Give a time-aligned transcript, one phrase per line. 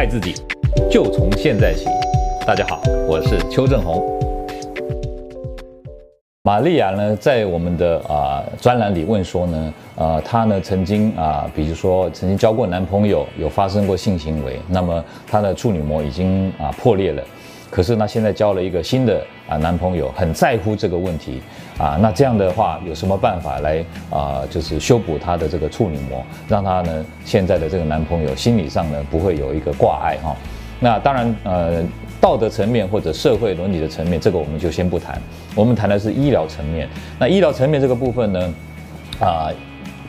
[0.00, 0.32] 爱自己，
[0.90, 1.84] 就从现在起。
[2.46, 4.02] 大家好，我是邱正红。
[6.42, 17.22] 玛利亚呢，在我们的啊、专栏里问说呢，呃，她呢曾经啊、比如说曾经交过男朋友，有发生过性行为，那么她的处女膜已经啊、破裂了。
[17.70, 21.40] 可是呢，现在交了一个新的啊男朋友，很在乎这个问题
[21.78, 21.96] 啊。
[22.02, 30.36] 那这样的话，有什么办法来啊，就是修补她的这个处女膜，让她呢现在的这个男朋友心理上呢不会有一个挂碍哈。
[30.80, 31.82] 那当然呃，
[32.20, 35.20] 道德层面或者社会伦理的层面，这个我们就先不谈。
[35.54, 36.88] 我们谈的是医疗层面。
[37.18, 38.54] 那医疗层面这个部分呢，
[39.20, 39.48] 啊。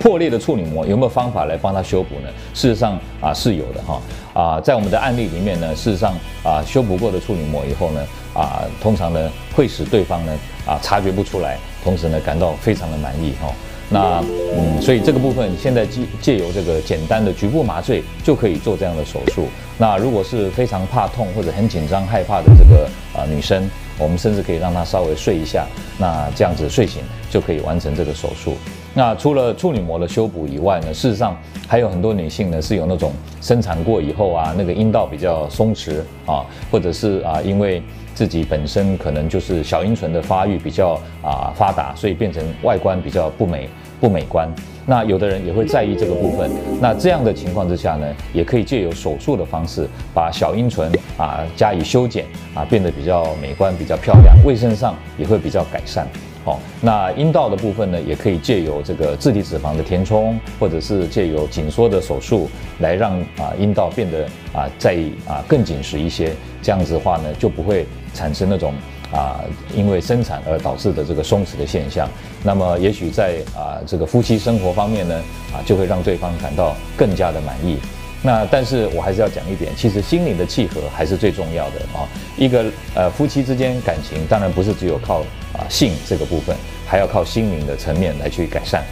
[0.00, 2.28] 破裂的处女膜有没有方法来帮他修补呢？
[2.54, 4.00] 事实上啊是有的哈
[4.32, 8.00] 啊，在我们的案例里面呢，事实上啊修补过的处女膜以后呢
[8.34, 10.32] 啊，通常呢会使对方呢
[10.66, 13.52] 啊察觉不出来，同时呢感到非常的满意哈。
[13.92, 14.24] 那
[14.56, 19.48] 嗯，所以这个部分现在借借由这个简单的局部麻醉就可以做这样的手术。
[19.76, 25.66] 那如果是非常怕痛或者很紧张害怕的这个啊女生，我们甚至可以让她稍微睡一下，
[25.98, 28.56] 那这样子睡醒就可以完成这个手术。
[28.92, 31.36] 那除了处女膜的修补以外呢，事实上
[31.68, 37.80] 还有很多女性呢是有那种生产过以后啊，那个阴道比较松弛啊，或者是啊因为
[38.14, 43.68] 自己本身可能就是小阴唇的发育比较啊发达，所以变成外观比较不美
[44.00, 44.48] 不美观。
[44.86, 46.50] 那有的人也会在意这个部分。
[46.80, 52.24] 那这样的情况之下呢，也可以借由手术的方式把小阴唇啊加以修剪
[52.54, 56.08] 啊，变得比较美观、比较漂亮，卫生上也会比较改善。
[56.42, 64.24] 好，那阴道的部分呢，也可以借由这个自体脂肪的填充，或者是借由紧缩的手术，来让啊阴道变得
[64.54, 64.96] 啊再
[65.28, 66.32] 啊更紧实一些。
[66.62, 68.72] 这样子的话呢，就不会产生那种
[69.12, 72.08] 啊因为生产而导致的这个松弛的现象。
[72.42, 75.14] 那么也许在啊这个夫妻生活方面呢，
[75.52, 77.76] 啊就会让对方感到更加的满意。
[78.22, 82.08] 那但是我还是要讲一点，其实心灵的契合还是最重要的啊。
[82.36, 85.24] 一个呃夫妻之间感情，当然不是只有靠。
[85.52, 86.56] 啊，性这个部分
[86.86, 88.84] 还要靠心灵的层面来去改善。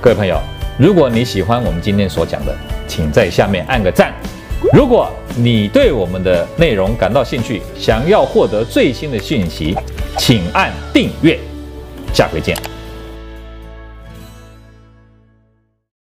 [0.00, 0.40] 各位朋友，
[0.78, 2.56] 如果你喜欢我们今天所讲的，
[2.88, 4.10] 请在下面按个赞。
[4.72, 9.76] 如果你对我们的内容感到兴趣，想要获得最新的讯息，
[10.16, 11.38] 请按订阅。
[12.14, 12.56] 下回见。